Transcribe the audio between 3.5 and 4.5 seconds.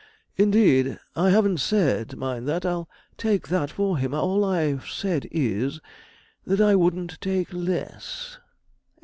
for him; all